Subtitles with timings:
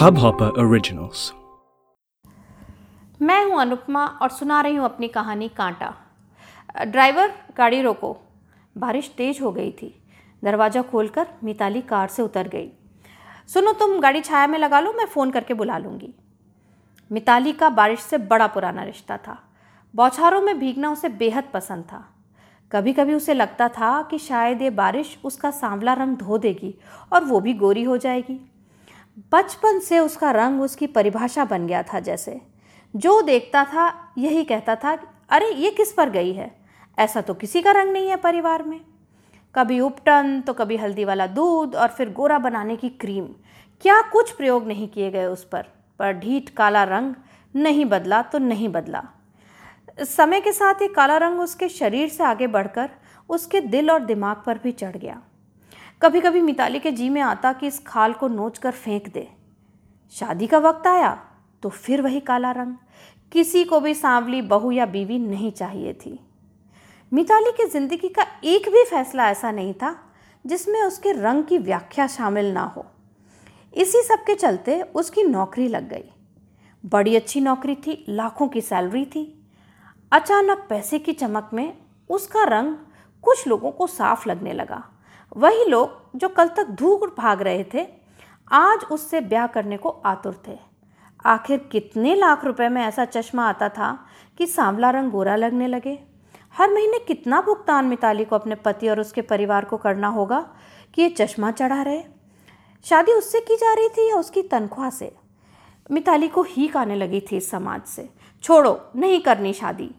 [0.00, 1.32] Hubhopper Originals.
[3.22, 5.94] मैं हूँ अनुपमा और सुना रही हूँ अपनी कहानी कांटा।
[6.84, 8.16] ड्राइवर, गाड़ी रोको।
[8.78, 10.02] बारिश तेज हो गई थी।
[10.44, 12.72] दरवाज़ा खोलकर मिताली कार से उतर गई।
[13.46, 16.14] सुनो, तुम गाड़ी छाया में लगा लो, मैं फ़ोन करके बुला लूँगी।
[17.12, 19.38] मिताली का बारिश से बड़ा पुराना रिश्ता था।
[19.96, 22.04] बौछारों में भीगना उसे बेहद पसंद था।
[22.72, 26.74] कभी कभी उसे लगता था कि शायद ये बारिश उसका सांवला रंग धो देगी
[27.12, 28.46] और वो भी गोरी हो जाएगी।
[29.32, 32.40] बचपन से उसका रंग उसकी परिभाषा बन गया था जैसे।
[32.96, 36.60] जो देखता था, यही कहता था, अरे, ये किस पर गई है?
[36.98, 38.80] ऐसा तो किसी का रंग नहीं है परिवार में।
[39.54, 43.24] कभी उपटन तो कभी हल्दी वाला दूध और फिर गोरा बनाने की क्रीम।
[43.80, 45.66] क्या कुछ प्रयोग नहीं किए गए उस पर।
[45.98, 47.14] पर ढीठ काला रंग
[47.56, 49.04] नहीं बदला तो नहीं बदला।
[50.00, 52.90] समय के साथ ये काला रंग उसके शरीर से आगे बढ़कर
[53.28, 55.22] उसके दिल और दिमाग पर भी चढ़ गया।
[56.02, 59.26] कभी कभी मिताली के जी में आता कि इस खाल को नोच कर फेंक दे।
[60.14, 61.10] शादी का वक्त आया
[61.62, 62.74] तो फिर वही काला रंग।
[63.32, 66.18] किसी को भी सांवली बहू या बीवी नहीं चाहिए थी।
[67.12, 69.94] मिताली की ज़िंदगी का एक भी फैसला ऐसा नहीं था,
[70.44, 72.84] जिसमें उसके रंग की व्याख्या शामिल ना हो।
[73.74, 76.10] इसी सब के चलते उसकी नौकरी लग गई।
[76.84, 79.24] बड़ी अच्छी नौकरी थी, लाखों की सैलरी थी।
[80.12, 81.72] अचानक पैसे की चमक में
[82.10, 82.74] उसका रंग
[83.24, 84.82] कुछ लोगों को साफ़ लगने लगा।
[85.36, 87.86] वही लोग जो कल तक धूप भाग रहे थे,
[88.52, 90.58] आज उससे ब्याह करने को आतुर थे।
[91.26, 94.06] आखिर कितने लाख रुपए में ऐसा चश्मा आता था
[94.38, 95.98] कि सांवला रंग गोरा लगने लगे।
[96.58, 100.54] हर महीने कितना भुगतान मिताली को अपने पति और उसके परिवार को करना होगा
[100.94, 102.02] कि ये चश्मा चढ़ा रहे?
[102.84, 105.16] शादी उससे की जा रही थी या उसकी तनख्वाह से?
[105.90, 108.08] मिताली को हीक आने लगी थी इस समाज से।
[108.42, 109.94] छोड़ो, नहीं करनी शादी।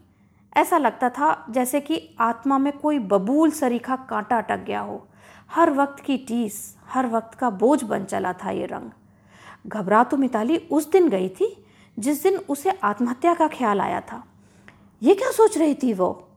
[0.56, 5.08] ऐसा लगता था जैसे कि आत्मा में कोई बबूल सरीखा कांटा अटक गया हो।
[5.50, 8.90] हर वक्त की टीस, हर वक्त का बोझ बन चला था ये रंग।
[9.66, 11.66] घबरा तो मिताली, उस दिन गई थी
[11.98, 14.24] जिस दिन उसे आत्महत्या का ख्याल आया था।
[15.02, 16.28] ये क्या सोच रही थी वो?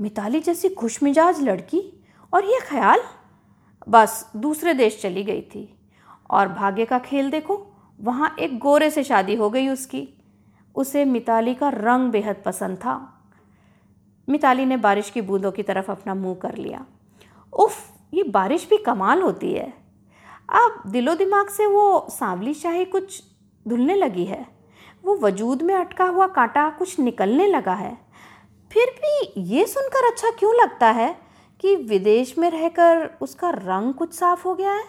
[0.00, 2.04] मिताली जैसी खुशमिजाज लड़की?
[2.34, 3.00] और ये ख्याल?
[3.88, 5.78] बस, दूसरे देश चली गई थी।
[6.30, 7.66] और भाग्य का खेल देखो,
[8.00, 10.08] वहाँ एक गोरे से शादी हो गई उसकी।
[10.74, 13.13] उसे मिताली का रंग बेहद पसंद था।
[14.28, 16.86] मिताली ने बारिश की बूंदों की तरफ़ अपना मुँह कर लिया।
[17.52, 19.74] उफ, ये बारिश भी कमाल होती है।
[20.48, 23.22] अब दिलो दिमाग से वो सांवली शाही कुछ
[23.68, 24.46] धुलने लगी है।
[25.04, 27.98] वो वजूद में अटका हुआ कांटा कुछ निकलने लगा है।
[28.72, 31.18] फिर भी ये सुनकर अच्छा क्यों लगता है
[31.60, 34.84] कि विदेश में रहकर उसका रंग कुछ साफ़ हो गया है?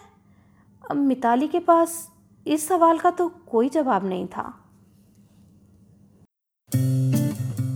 [0.92, 2.12] अब मिताली के पास
[2.48, 4.65] इस सवाल का तो कोई जवाब नहीं था।